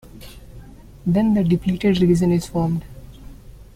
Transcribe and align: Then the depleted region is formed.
Then 1.05 1.35
the 1.35 1.43
depleted 1.43 2.01
region 2.01 2.31
is 2.31 2.47
formed. 2.47 2.85